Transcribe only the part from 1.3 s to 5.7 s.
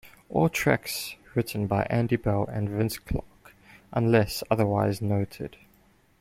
written by Andy Bell and Vince Clarke, unless otherwise noted.